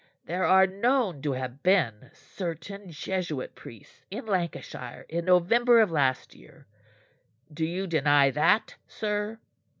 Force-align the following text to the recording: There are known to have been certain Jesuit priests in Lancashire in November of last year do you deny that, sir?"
There 0.25 0.45
are 0.47 0.65
known 0.65 1.21
to 1.21 1.33
have 1.33 1.61
been 1.61 2.09
certain 2.11 2.89
Jesuit 2.89 3.53
priests 3.53 4.01
in 4.09 4.25
Lancashire 4.25 5.05
in 5.09 5.25
November 5.25 5.79
of 5.79 5.91
last 5.91 6.33
year 6.33 6.65
do 7.53 7.63
you 7.63 7.85
deny 7.85 8.31
that, 8.31 8.77
sir?" 8.87 9.37